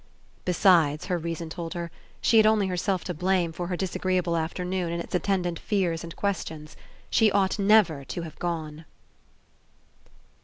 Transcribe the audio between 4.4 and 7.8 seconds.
ernoon and Its attendant fears and questions. She ought